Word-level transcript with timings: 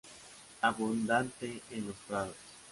Abundante 0.63 1.61
en 1.69 1.85
los 1.85 1.95
prados. 2.07 2.33